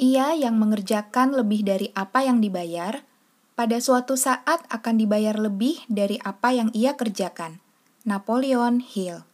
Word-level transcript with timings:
Ia 0.00 0.32
yang 0.32 0.56
mengerjakan 0.56 1.36
lebih 1.36 1.60
dari 1.60 1.92
apa 1.92 2.24
yang 2.24 2.40
dibayar, 2.40 3.04
pada 3.52 3.76
suatu 3.84 4.16
saat 4.16 4.64
akan 4.72 4.96
dibayar 4.96 5.36
lebih 5.36 5.76
dari 5.92 6.16
apa 6.24 6.56
yang 6.56 6.72
ia 6.72 6.96
kerjakan. 6.96 7.60
Napoleon 8.08 8.80
Hill 8.80 9.28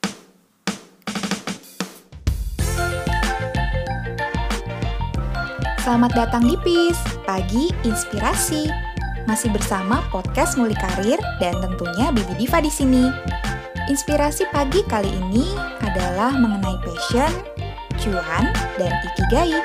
Selamat 5.87 6.19
datang 6.19 6.43
di 6.43 6.59
PIS, 6.59 6.99
Pagi 7.23 7.71
Inspirasi. 7.87 8.67
Masih 9.31 9.55
bersama 9.55 10.03
podcast 10.11 10.59
Muli 10.59 10.75
Karir 10.75 11.23
dan 11.39 11.63
tentunya 11.63 12.11
Bibi 12.11 12.43
Diva 12.43 12.59
di 12.59 12.75
sini. 12.75 13.07
Inspirasi 13.87 14.51
pagi 14.51 14.83
kali 14.91 15.15
ini 15.15 15.47
adalah 15.79 16.35
mengenai 16.35 16.75
passion, 16.83 17.31
cuan, 18.03 18.51
dan 18.83 18.91
ikigai. 19.15 19.63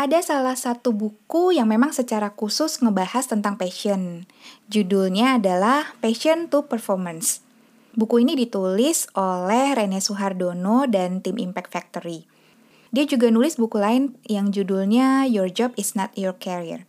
Ada 0.00 0.24
salah 0.24 0.56
satu 0.56 0.96
buku 0.96 1.52
yang 1.52 1.68
memang 1.68 1.92
secara 1.92 2.32
khusus 2.32 2.80
ngebahas 2.80 3.28
tentang 3.28 3.60
passion. 3.60 4.24
Judulnya 4.72 5.36
adalah 5.36 5.92
Passion 6.00 6.48
to 6.48 6.64
Performance. 6.64 7.44
Buku 7.92 8.24
ini 8.24 8.32
ditulis 8.32 9.12
oleh 9.12 9.76
Rene 9.76 10.00
Suhardono 10.00 10.88
dan 10.88 11.20
tim 11.20 11.36
Impact 11.36 11.68
Factory. 11.68 12.24
Dia 12.96 13.04
juga 13.04 13.28
nulis 13.28 13.60
buku 13.60 13.76
lain 13.76 14.16
yang 14.24 14.48
judulnya 14.48 15.28
Your 15.28 15.52
Job 15.52 15.76
is 15.76 15.92
Not 15.92 16.16
Your 16.16 16.32
Career. 16.32 16.88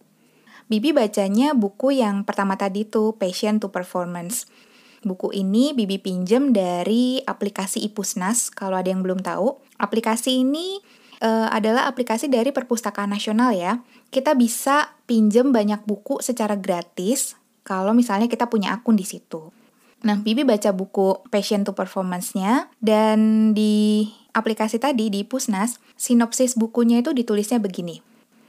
Bibi 0.72 0.96
bacanya 0.96 1.52
buku 1.52 2.00
yang 2.00 2.24
pertama 2.24 2.56
tadi 2.56 2.88
tuh 2.88 3.20
Passion 3.20 3.60
to 3.60 3.76
Performance. 3.76 4.48
Buku 5.04 5.36
ini 5.36 5.76
Bibi 5.76 6.00
pinjem 6.00 6.56
dari 6.56 7.20
aplikasi 7.28 7.84
Ipusnas, 7.84 8.48
kalau 8.48 8.80
ada 8.80 8.88
yang 8.88 9.04
belum 9.04 9.20
tahu. 9.20 9.60
Aplikasi 9.76 10.48
ini 10.48 10.80
uh, 11.22 11.48
adalah 11.54 11.88
aplikasi 11.88 12.28
dari 12.28 12.50
Perpustakaan 12.52 13.14
Nasional 13.14 13.54
ya. 13.56 13.80
Kita 14.10 14.36
bisa 14.36 14.98
pinjem 15.08 15.54
banyak 15.54 15.86
buku 15.88 16.20
secara 16.20 16.58
gratis 16.58 17.38
kalau 17.62 17.94
misalnya 17.96 18.28
kita 18.28 18.50
punya 18.50 18.74
akun 18.76 18.98
di 18.98 19.06
situ. 19.06 19.54
Nah, 20.02 20.18
Bibi 20.18 20.42
baca 20.42 20.74
buku 20.74 21.30
Passion 21.30 21.62
to 21.62 21.78
Performance-nya 21.78 22.74
dan 22.82 23.52
di 23.54 24.10
aplikasi 24.34 24.82
tadi 24.82 25.14
di 25.14 25.22
Pusnas, 25.22 25.78
sinopsis 25.94 26.58
bukunya 26.58 27.06
itu 27.06 27.14
ditulisnya 27.14 27.62
begini. 27.62 28.02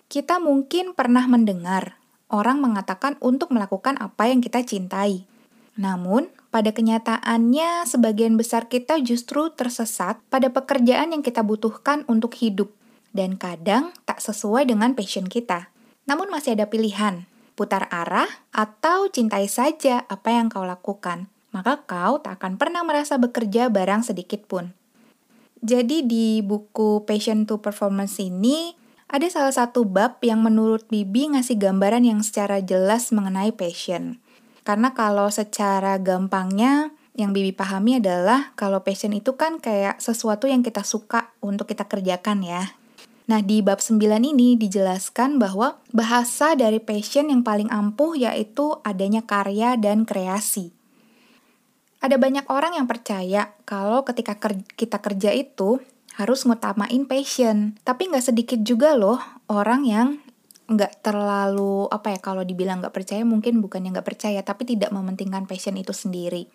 Kita 0.09 0.41
mungkin 0.41 0.97
pernah 0.97 1.29
mendengar 1.29 2.01
orang 2.33 2.65
mengatakan 2.65 3.21
untuk 3.21 3.53
melakukan 3.53 4.01
apa 4.01 4.33
yang 4.33 4.41
kita 4.41 4.65
cintai. 4.65 5.29
Namun, 5.77 6.33
pada 6.53 6.77
kenyataannya, 6.77 7.89
sebagian 7.89 8.37
besar 8.37 8.69
kita 8.69 9.01
justru 9.01 9.49
tersesat 9.57 10.21
pada 10.29 10.53
pekerjaan 10.53 11.17
yang 11.17 11.25
kita 11.25 11.41
butuhkan 11.41 12.05
untuk 12.13 12.37
hidup, 12.37 12.69
dan 13.17 13.41
kadang 13.41 13.97
tak 14.05 14.21
sesuai 14.21 14.69
dengan 14.69 14.93
passion 14.93 15.25
kita. 15.33 15.73
Namun, 16.05 16.29
masih 16.29 16.53
ada 16.61 16.69
pilihan: 16.69 17.25
putar 17.57 17.89
arah 17.89 18.29
atau 18.53 19.09
cintai 19.09 19.49
saja 19.49 20.05
apa 20.13 20.29
yang 20.29 20.53
kau 20.53 20.69
lakukan, 20.69 21.33
maka 21.57 21.81
kau 21.89 22.21
tak 22.21 22.37
akan 22.37 22.61
pernah 22.61 22.85
merasa 22.85 23.17
bekerja 23.17 23.73
barang 23.73 24.05
sedikit 24.05 24.45
pun. 24.45 24.77
Jadi, 25.65 26.05
di 26.05 26.45
buku 26.45 27.09
Passion 27.09 27.49
to 27.49 27.65
Performance 27.65 28.21
ini, 28.21 28.77
ada 29.09 29.25
salah 29.33 29.57
satu 29.57 29.89
bab 29.89 30.21
yang 30.21 30.45
menurut 30.45 30.85
Bibi 30.93 31.33
ngasih 31.33 31.57
gambaran 31.57 32.05
yang 32.05 32.21
secara 32.21 32.61
jelas 32.61 33.09
mengenai 33.09 33.57
passion. 33.57 34.21
Karena 34.63 34.95
kalau 34.95 35.27
secara 35.29 35.99
gampangnya 35.99 36.95
yang 37.19 37.35
Bibi 37.35 37.53
pahami 37.53 38.01
adalah 38.01 38.57
kalau 38.57 38.81
passion 38.81 39.13
itu 39.13 39.37
kan 39.37 39.61
kayak 39.61 40.01
sesuatu 40.01 40.49
yang 40.49 40.65
kita 40.65 40.87
suka 40.87 41.35
untuk 41.45 41.69
kita 41.69 41.85
kerjakan 41.85 42.41
ya. 42.47 42.73
Nah, 43.29 43.39
di 43.39 43.63
bab 43.63 43.79
9 43.79 43.99
ini 44.23 44.59
dijelaskan 44.59 45.39
bahwa 45.39 45.79
bahasa 45.95 46.59
dari 46.59 46.83
passion 46.83 47.31
yang 47.31 47.47
paling 47.47 47.71
ampuh 47.71 48.19
yaitu 48.19 48.77
adanya 48.83 49.23
karya 49.23 49.79
dan 49.79 50.03
kreasi. 50.03 50.75
Ada 52.03 52.19
banyak 52.19 52.51
orang 52.51 52.75
yang 52.75 52.91
percaya 52.91 53.55
kalau 53.63 54.03
ketika 54.03 54.35
kita 54.75 54.99
kerja 54.99 55.31
itu 55.31 55.79
harus 56.19 56.45
ngutamain 56.45 57.07
passion. 57.07 57.79
Tapi 57.87 58.11
nggak 58.11 58.27
sedikit 58.35 58.61
juga 58.67 58.99
loh 58.99 59.23
orang 59.47 59.87
yang 59.87 60.09
nggak 60.73 61.05
terlalu 61.05 61.87
apa 61.93 62.17
ya 62.17 62.19
kalau 62.19 62.43
dibilang 62.43 62.81
nggak 62.81 62.93
percaya 62.97 63.23
mungkin 63.23 63.61
bukan 63.61 63.85
yang 63.85 63.93
nggak 63.97 64.09
percaya 64.09 64.41
tapi 64.41 64.65
tidak 64.65 64.91
mementingkan 64.91 65.45
passion 65.45 65.77
itu 65.77 65.93
sendiri. 65.93 66.49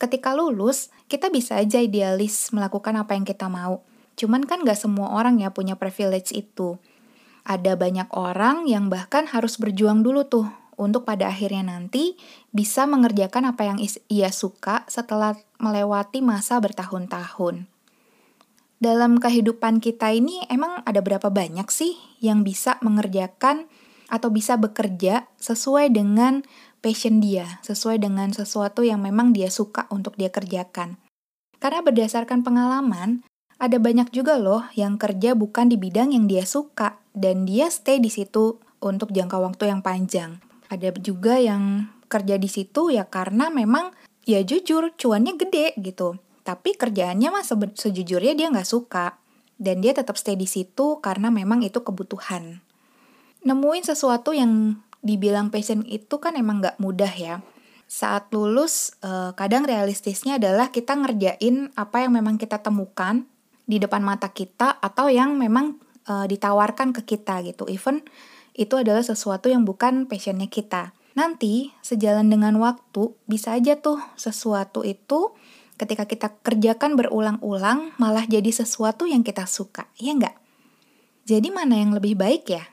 Ketika 0.00 0.32
lulus 0.32 0.88
kita 1.10 1.28
bisa 1.28 1.60
aja 1.60 1.82
idealis 1.82 2.54
melakukan 2.54 2.96
apa 2.96 3.18
yang 3.18 3.28
kita 3.28 3.50
mau. 3.52 3.84
Cuman 4.16 4.48
kan 4.48 4.64
nggak 4.64 4.78
semua 4.78 5.12
orang 5.12 5.42
ya 5.42 5.52
punya 5.52 5.76
privilege 5.76 6.32
itu. 6.32 6.80
Ada 7.44 7.76
banyak 7.76 8.08
orang 8.14 8.68
yang 8.68 8.92
bahkan 8.92 9.28
harus 9.28 9.56
berjuang 9.58 10.00
dulu 10.04 10.28
tuh 10.28 10.46
untuk 10.80 11.04
pada 11.04 11.28
akhirnya 11.28 11.76
nanti 11.76 12.16
bisa 12.54 12.88
mengerjakan 12.88 13.52
apa 13.52 13.68
yang 13.68 13.78
ia 14.08 14.32
suka 14.32 14.88
setelah 14.88 15.36
melewati 15.60 16.24
masa 16.24 16.56
bertahun-tahun 16.56 17.79
dalam 18.80 19.20
kehidupan 19.20 19.84
kita 19.84 20.08
ini 20.16 20.40
emang 20.48 20.80
ada 20.88 21.04
berapa 21.04 21.28
banyak 21.28 21.68
sih 21.68 22.00
yang 22.24 22.40
bisa 22.42 22.80
mengerjakan 22.80 23.68
atau 24.08 24.32
bisa 24.32 24.56
bekerja 24.56 25.28
sesuai 25.36 25.92
dengan 25.92 26.42
passion 26.80 27.20
dia, 27.20 27.60
sesuai 27.60 28.00
dengan 28.00 28.32
sesuatu 28.32 28.80
yang 28.80 29.04
memang 29.04 29.36
dia 29.36 29.52
suka 29.52 29.84
untuk 29.92 30.16
dia 30.16 30.32
kerjakan. 30.32 30.96
Karena 31.60 31.84
berdasarkan 31.84 32.40
pengalaman, 32.40 33.20
ada 33.60 33.76
banyak 33.76 34.08
juga 34.16 34.40
loh 34.40 34.64
yang 34.72 34.96
kerja 34.96 35.36
bukan 35.36 35.68
di 35.68 35.76
bidang 35.76 36.16
yang 36.16 36.24
dia 36.24 36.48
suka 36.48 36.96
dan 37.12 37.44
dia 37.44 37.68
stay 37.68 38.00
di 38.00 38.08
situ 38.08 38.56
untuk 38.80 39.12
jangka 39.12 39.36
waktu 39.36 39.68
yang 39.68 39.84
panjang. 39.84 40.40
Ada 40.72 40.96
juga 40.96 41.36
yang 41.36 41.92
kerja 42.08 42.40
di 42.40 42.48
situ 42.48 42.88
ya 42.88 43.04
karena 43.04 43.52
memang 43.52 43.92
ya 44.24 44.40
jujur 44.40 44.96
cuannya 44.96 45.36
gede 45.36 45.76
gitu 45.78 46.16
tapi 46.50 46.74
kerjaannya 46.74 47.30
mah 47.30 47.46
sejujurnya 47.46 48.34
dia 48.34 48.50
nggak 48.50 48.66
suka 48.66 49.22
dan 49.54 49.78
dia 49.78 49.94
tetap 49.94 50.18
stay 50.18 50.34
di 50.34 50.50
situ 50.50 50.98
karena 50.98 51.30
memang 51.30 51.62
itu 51.62 51.78
kebutuhan. 51.78 52.58
Nemuin 53.46 53.86
sesuatu 53.86 54.34
yang 54.34 54.82
dibilang 54.98 55.54
passion 55.54 55.86
itu 55.86 56.18
kan 56.18 56.34
emang 56.34 56.58
nggak 56.58 56.82
mudah 56.82 57.14
ya. 57.14 57.38
Saat 57.86 58.34
lulus, 58.34 58.98
eh, 58.98 59.30
kadang 59.38 59.62
realistisnya 59.62 60.42
adalah 60.42 60.74
kita 60.74 60.98
ngerjain 60.98 61.70
apa 61.78 62.02
yang 62.02 62.18
memang 62.18 62.34
kita 62.34 62.58
temukan 62.58 63.22
di 63.62 63.78
depan 63.78 64.02
mata 64.02 64.34
kita 64.34 64.82
atau 64.82 65.06
yang 65.06 65.38
memang 65.38 65.78
eh, 66.10 66.26
ditawarkan 66.26 66.90
ke 66.90 67.14
kita 67.14 67.46
gitu. 67.46 67.70
Even 67.70 68.02
itu 68.58 68.74
adalah 68.74 69.06
sesuatu 69.06 69.46
yang 69.46 69.62
bukan 69.62 70.10
passionnya 70.10 70.50
kita. 70.50 70.98
Nanti, 71.14 71.70
sejalan 71.78 72.26
dengan 72.26 72.58
waktu, 72.58 73.14
bisa 73.30 73.54
aja 73.54 73.78
tuh 73.78 74.02
sesuatu 74.18 74.82
itu 74.82 75.30
ketika 75.80 76.04
kita 76.04 76.28
kerjakan 76.44 76.92
berulang-ulang 77.00 77.96
malah 77.96 78.28
jadi 78.28 78.52
sesuatu 78.52 79.08
yang 79.08 79.24
kita 79.24 79.48
suka, 79.48 79.88
ya 79.96 80.12
nggak? 80.12 80.36
Jadi 81.24 81.48
mana 81.48 81.80
yang 81.80 81.96
lebih 81.96 82.20
baik 82.20 82.44
ya? 82.52 82.68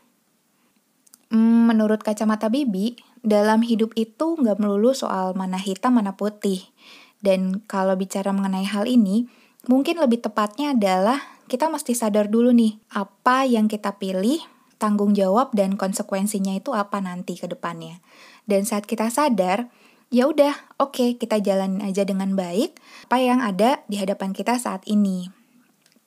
Hmm, 1.31 1.71
menurut 1.71 2.03
kacamata 2.03 2.51
Bibi, 2.51 2.99
dalam 3.23 3.63
hidup 3.63 3.95
itu 3.95 4.35
nggak 4.35 4.59
melulu 4.59 4.91
soal 4.91 5.31
mana 5.39 5.55
hitam 5.55 5.95
mana 5.95 6.19
putih. 6.19 6.67
Dan 7.23 7.63
kalau 7.63 7.95
bicara 7.95 8.35
mengenai 8.35 8.67
hal 8.67 8.83
ini, 8.83 9.31
mungkin 9.71 10.03
lebih 10.03 10.19
tepatnya 10.27 10.75
adalah 10.75 11.19
kita 11.47 11.71
mesti 11.71 11.95
sadar 11.95 12.27
dulu 12.27 12.51
nih, 12.51 12.75
apa 12.91 13.47
yang 13.47 13.71
kita 13.71 13.95
pilih, 13.95 14.43
tanggung 14.77 15.15
jawab 15.15 15.55
dan 15.55 15.79
konsekuensinya 15.79 16.53
itu 16.59 16.75
apa 16.75 16.99
nanti 16.99 17.39
ke 17.39 17.47
depannya. 17.47 18.03
Dan 18.47 18.63
saat 18.67 18.83
kita 18.83 19.07
sadar, 19.11 19.71
ya 20.07 20.27
udah, 20.27 20.55
oke, 20.79 20.95
okay, 20.95 21.09
kita 21.19 21.43
jalanin 21.43 21.83
aja 21.83 22.07
dengan 22.07 22.31
baik 22.35 22.79
apa 23.07 23.17
yang 23.19 23.39
ada 23.39 23.83
di 23.87 23.99
hadapan 23.99 24.31
kita 24.31 24.59
saat 24.59 24.83
ini. 24.87 25.31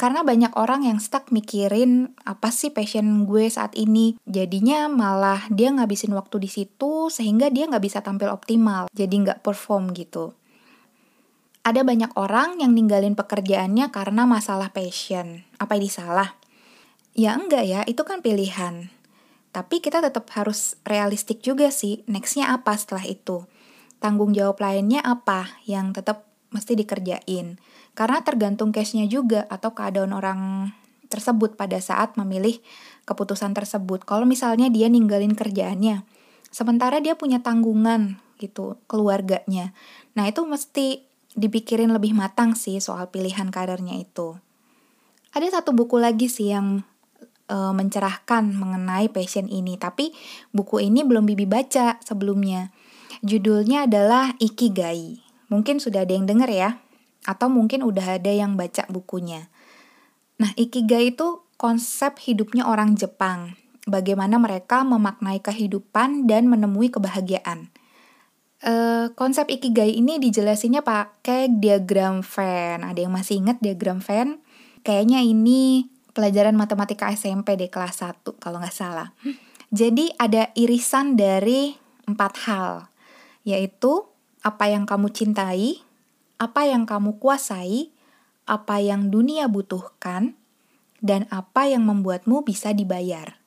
Karena 0.01 0.25
banyak 0.25 0.57
orang 0.57 0.89
yang 0.89 0.97
stuck 0.97 1.29
mikirin 1.29 2.17
apa 2.25 2.49
sih 2.49 2.73
passion 2.73 3.29
gue 3.29 3.53
saat 3.53 3.77
ini. 3.77 4.17
Jadinya 4.25 4.89
malah 4.89 5.45
dia 5.53 5.69
ngabisin 5.69 6.17
waktu 6.17 6.41
di 6.41 6.49
situ 6.49 7.13
sehingga 7.13 7.53
dia 7.53 7.69
nggak 7.69 7.85
bisa 7.85 8.01
tampil 8.01 8.33
optimal. 8.33 8.89
Jadi 8.97 9.29
nggak 9.29 9.45
perform 9.45 9.93
gitu. 9.93 10.33
Ada 11.61 11.85
banyak 11.85 12.17
orang 12.17 12.65
yang 12.65 12.73
ninggalin 12.73 13.13
pekerjaannya 13.13 13.93
karena 13.93 14.25
masalah 14.25 14.73
passion. 14.73 15.45
Apa 15.61 15.77
ini 15.77 15.93
salah? 15.93 16.33
Ya 17.13 17.37
enggak 17.37 17.69
ya, 17.69 17.85
itu 17.85 18.01
kan 18.01 18.25
pilihan. 18.25 18.89
Tapi 19.53 19.85
kita 19.85 20.01
tetap 20.01 20.33
harus 20.33 20.81
realistik 20.89 21.45
juga 21.45 21.69
sih, 21.69 22.01
nextnya 22.09 22.57
apa 22.57 22.73
setelah 22.73 23.05
itu 23.05 23.45
tanggung 24.01 24.33
jawab 24.33 24.59
lainnya 24.59 25.05
apa 25.05 25.61
yang 25.69 25.93
tetap 25.95 26.27
mesti 26.51 26.75
dikerjain. 26.75 27.61
Karena 27.95 28.25
tergantung 28.25 28.73
case-nya 28.75 29.07
juga 29.07 29.47
atau 29.47 29.77
keadaan 29.77 30.17
orang 30.17 30.73
tersebut 31.11 31.59
pada 31.59 31.77
saat 31.83 32.15
memilih 32.17 32.59
keputusan 33.05 33.53
tersebut. 33.53 34.07
Kalau 34.07 34.25
misalnya 34.25 34.71
dia 34.71 34.87
ninggalin 34.87 35.35
kerjaannya, 35.35 36.07
sementara 36.49 37.03
dia 37.03 37.19
punya 37.19 37.43
tanggungan 37.43 38.19
gitu 38.41 38.81
keluarganya. 38.89 39.77
Nah, 40.17 40.31
itu 40.31 40.47
mesti 40.47 41.05
dipikirin 41.37 41.93
lebih 41.93 42.17
matang 42.17 42.59
sih 42.59 42.81
soal 42.83 43.13
pilihan 43.13 43.53
karirnya 43.53 44.01
itu. 44.01 44.39
Ada 45.31 45.61
satu 45.61 45.71
buku 45.71 46.01
lagi 46.01 46.27
sih 46.27 46.51
yang 46.51 46.83
e, 47.47 47.57
mencerahkan 47.71 48.51
mengenai 48.51 49.13
passion 49.13 49.47
ini, 49.47 49.79
tapi 49.79 50.11
buku 50.51 50.83
ini 50.83 51.07
belum 51.07 51.29
Bibi 51.29 51.47
baca 51.47 52.03
sebelumnya. 52.03 52.75
Judulnya 53.21 53.85
adalah 53.85 54.33
Ikigai. 54.41 55.21
Mungkin 55.53 55.83
sudah 55.83 56.09
ada 56.09 56.13
yang 56.17 56.25
dengar 56.25 56.49
ya, 56.49 56.81
atau 57.29 57.53
mungkin 57.53 57.85
udah 57.85 58.17
ada 58.17 58.33
yang 58.33 58.57
baca 58.57 58.89
bukunya. 58.89 59.53
Nah, 60.41 60.57
Ikigai 60.57 61.13
itu 61.13 61.45
konsep 61.61 62.17
hidupnya 62.25 62.65
orang 62.65 62.97
Jepang. 62.97 63.61
Bagaimana 63.85 64.41
mereka 64.41 64.81
memaknai 64.85 65.45
kehidupan 65.45 66.25
dan 66.25 66.49
menemui 66.49 66.89
kebahagiaan. 66.89 67.69
Uh, 68.61 69.09
konsep 69.17 69.49
Ikigai 69.49 69.97
ini 69.97 70.21
dijelasinnya 70.21 70.85
pakai 70.85 71.49
diagram 71.49 72.21
Venn. 72.25 72.85
Ada 72.85 73.09
yang 73.09 73.13
masih 73.13 73.41
ingat 73.41 73.61
diagram 73.61 74.01
Venn? 74.05 74.41
Kayaknya 74.81 75.21
ini 75.25 75.89
pelajaran 76.13 76.57
matematika 76.57 77.09
SMP 77.13 77.57
di 77.57 77.73
kelas 77.73 78.05
1 78.05 78.25
kalau 78.41 78.61
nggak 78.61 78.77
salah. 78.77 79.13
Jadi 79.71 80.13
ada 80.19 80.51
irisan 80.59 81.15
dari 81.15 81.73
empat 82.05 82.33
hal, 82.49 82.90
yaitu 83.51 84.07
apa 84.41 84.71
yang 84.71 84.87
kamu 84.87 85.11
cintai, 85.11 85.83
apa 86.41 86.65
yang 86.65 86.87
kamu 86.89 87.19
kuasai, 87.21 87.93
apa 88.47 88.81
yang 88.81 89.13
dunia 89.13 89.51
butuhkan, 89.51 90.39
dan 91.05 91.29
apa 91.29 91.69
yang 91.69 91.85
membuatmu 91.85 92.45
bisa 92.47 92.73
dibayar. 92.73 93.41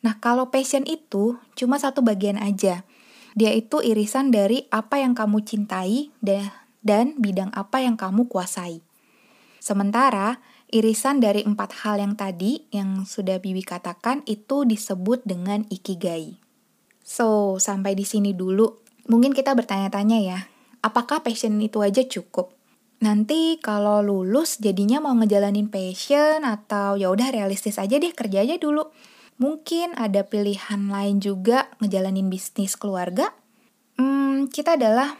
Nah, 0.00 0.16
kalau 0.22 0.48
passion 0.54 0.86
itu 0.86 1.36
cuma 1.58 1.76
satu 1.76 2.04
bagian 2.04 2.38
aja. 2.38 2.86
Dia 3.34 3.52
itu 3.54 3.82
irisan 3.82 4.30
dari 4.30 4.66
apa 4.70 5.02
yang 5.02 5.14
kamu 5.14 5.42
cintai 5.42 6.10
dan 6.22 7.06
bidang 7.18 7.50
apa 7.54 7.82
yang 7.82 7.98
kamu 7.98 8.26
kuasai. 8.30 8.82
Sementara, 9.58 10.40
irisan 10.70 11.20
dari 11.20 11.44
empat 11.44 11.84
hal 11.84 12.00
yang 12.00 12.14
tadi 12.14 12.66
yang 12.70 13.04
sudah 13.04 13.42
Bibi 13.42 13.62
katakan 13.66 14.22
itu 14.24 14.64
disebut 14.64 15.26
dengan 15.26 15.66
ikigai. 15.68 16.38
So, 17.02 17.58
sampai 17.60 17.96
di 17.98 18.04
sini 18.04 18.32
dulu. 18.32 18.87
Mungkin 19.08 19.32
kita 19.32 19.56
bertanya-tanya 19.56 20.18
ya, 20.20 20.38
apakah 20.84 21.24
passion 21.24 21.56
itu 21.58 21.80
aja 21.80 22.04
cukup? 22.04 22.58
nanti 22.98 23.62
kalau 23.62 24.02
lulus 24.02 24.58
jadinya 24.58 24.98
mau 24.98 25.14
ngejalanin 25.14 25.70
passion 25.70 26.42
atau 26.42 26.98
ya 26.98 27.10
udah 27.14 27.30
realistis 27.30 27.78
aja 27.78 27.98
deh 27.98 28.10
kerja 28.10 28.42
aja 28.42 28.58
dulu. 28.58 28.90
Mungkin 29.38 29.94
ada 29.94 30.26
pilihan 30.26 30.90
lain 30.90 31.22
juga 31.22 31.70
ngejalanin 31.78 32.26
bisnis 32.26 32.74
keluarga. 32.74 33.30
Hmm, 33.94 34.50
kita 34.50 34.74
adalah 34.74 35.14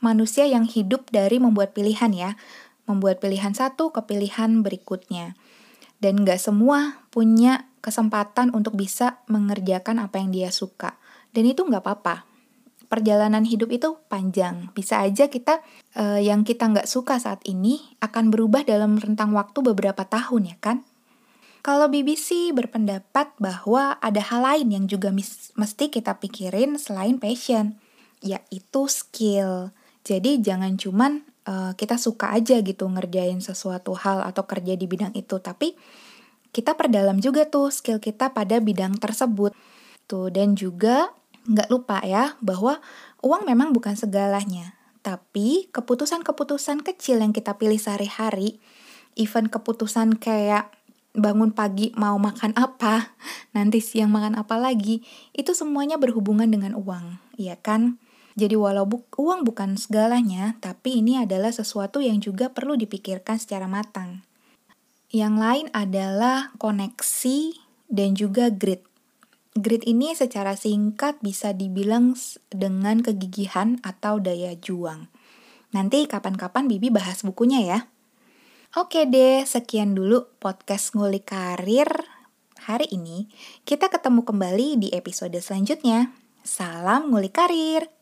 manusia 0.00 0.48
yang 0.48 0.64
hidup 0.64 1.12
dari 1.12 1.36
membuat 1.36 1.76
pilihan 1.76 2.08
ya. 2.16 2.30
Membuat 2.88 3.20
pilihan 3.20 3.52
satu 3.52 3.92
ke 3.92 4.00
pilihan 4.08 4.64
berikutnya. 4.64 5.36
Dan 6.00 6.24
gak 6.24 6.40
semua 6.40 7.04
punya 7.12 7.68
kesempatan 7.84 8.56
untuk 8.56 8.72
bisa 8.72 9.20
mengerjakan 9.28 10.00
apa 10.00 10.16
yang 10.16 10.32
dia 10.32 10.48
suka. 10.48 10.96
Dan 11.36 11.44
itu 11.44 11.68
gak 11.68 11.84
apa-apa 11.84 12.24
perjalanan 12.88 13.44
hidup 13.44 13.68
itu 13.70 14.00
panjang. 14.08 14.72
Bisa 14.72 15.04
aja 15.04 15.28
kita 15.28 15.60
uh, 15.94 16.18
yang 16.18 16.42
kita 16.42 16.66
nggak 16.68 16.88
suka 16.88 17.20
saat 17.20 17.44
ini 17.44 17.78
akan 18.00 18.32
berubah 18.32 18.64
dalam 18.64 18.96
rentang 18.96 19.36
waktu 19.36 19.60
beberapa 19.60 20.08
tahun 20.08 20.52
ya 20.52 20.56
kan? 20.58 20.82
Kalau 21.60 21.92
BBC 21.92 22.56
berpendapat 22.56 23.36
bahwa 23.36 24.00
ada 24.00 24.24
hal 24.24 24.40
lain 24.40 24.68
yang 24.72 24.84
juga 24.88 25.12
mesti 25.12 25.92
kita 25.92 26.16
pikirin 26.16 26.80
selain 26.80 27.20
passion, 27.20 27.76
yaitu 28.24 28.88
skill. 28.88 29.68
Jadi 30.00 30.40
jangan 30.40 30.80
cuman 30.80 31.28
uh, 31.44 31.76
kita 31.76 32.00
suka 32.00 32.32
aja 32.32 32.64
gitu 32.64 32.88
ngerjain 32.88 33.44
sesuatu 33.44 33.92
hal 34.00 34.24
atau 34.24 34.48
kerja 34.48 34.80
di 34.80 34.88
bidang 34.88 35.12
itu, 35.12 35.36
tapi 35.44 35.76
kita 36.56 36.72
perdalam 36.72 37.20
juga 37.20 37.44
tuh 37.44 37.68
skill 37.68 38.00
kita 38.00 38.32
pada 38.32 38.64
bidang 38.64 38.96
tersebut. 38.96 39.52
Tuh 40.08 40.32
dan 40.32 40.56
juga 40.56 41.12
nggak 41.48 41.68
lupa 41.72 42.04
ya 42.04 42.36
bahwa 42.44 42.78
uang 43.24 43.48
memang 43.48 43.72
bukan 43.72 43.96
segalanya. 43.96 44.76
Tapi 45.00 45.72
keputusan-keputusan 45.72 46.84
kecil 46.84 47.24
yang 47.24 47.32
kita 47.32 47.56
pilih 47.56 47.80
sehari-hari, 47.80 48.60
even 49.16 49.48
keputusan 49.48 50.20
kayak 50.20 50.68
bangun 51.16 51.50
pagi 51.50 51.90
mau 51.96 52.20
makan 52.20 52.52
apa, 52.54 53.16
nanti 53.56 53.80
siang 53.80 54.12
makan 54.12 54.36
apa 54.36 54.60
lagi, 54.60 55.00
itu 55.32 55.56
semuanya 55.56 55.96
berhubungan 55.96 56.46
dengan 56.46 56.76
uang, 56.76 57.18
iya 57.40 57.56
kan? 57.56 57.96
Jadi 58.38 58.54
walau 58.54 58.86
bu 58.86 59.02
uang 59.18 59.42
bukan 59.42 59.74
segalanya, 59.74 60.54
tapi 60.62 61.02
ini 61.02 61.18
adalah 61.18 61.50
sesuatu 61.50 61.98
yang 61.98 62.22
juga 62.22 62.54
perlu 62.54 62.78
dipikirkan 62.78 63.34
secara 63.34 63.66
matang. 63.66 64.22
Yang 65.10 65.34
lain 65.40 65.66
adalah 65.74 66.54
koneksi 66.60 67.58
dan 67.90 68.14
juga 68.14 68.52
grit. 68.52 68.87
Grit 69.56 69.84
ini 69.88 70.12
secara 70.12 70.54
singkat 70.54 71.20
bisa 71.24 71.56
dibilang 71.56 72.12
dengan 72.52 73.00
kegigihan 73.00 73.80
atau 73.80 74.20
daya 74.20 74.52
juang. 74.58 75.08
Nanti 75.72 76.04
kapan-kapan 76.04 76.68
Bibi 76.68 76.92
bahas 76.92 77.24
bukunya 77.24 77.64
ya. 77.64 77.78
Oke 78.76 79.08
deh, 79.08 79.48
sekian 79.48 79.96
dulu 79.96 80.28
podcast 80.36 80.92
ngulik 80.92 81.32
karir 81.32 81.88
hari 82.68 82.84
ini. 82.92 83.32
Kita 83.64 83.88
ketemu 83.88 84.28
kembali 84.28 84.76
di 84.76 84.88
episode 84.92 85.36
selanjutnya. 85.40 86.12
Salam 86.44 87.08
ngulik 87.08 87.32
karir. 87.32 87.97